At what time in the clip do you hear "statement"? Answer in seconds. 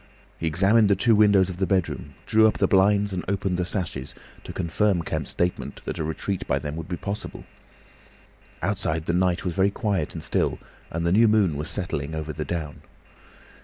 5.29-5.81